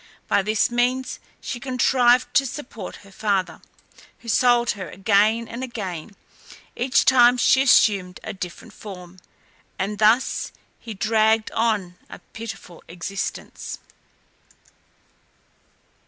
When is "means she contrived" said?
0.71-2.33